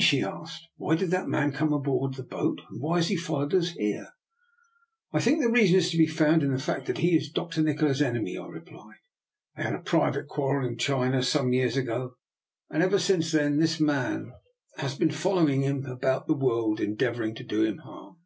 [0.00, 3.16] she asked." Why did that man come on board the boat, and why has he
[3.18, 4.08] followed us here?
[5.12, 7.60] ""I think the reason is to be found in the fact that he is Dr.
[7.60, 8.96] Nikola's enemy," I replied."
[9.58, 12.16] They had a private quarrel in China some years ago,
[12.70, 14.32] and ever since then this man
[14.78, 15.04] has DR.
[15.08, 15.12] NIKOLA'S EXPERIMENT.
[15.12, 18.16] 297 been following him about the world endeav ouring to do him harm.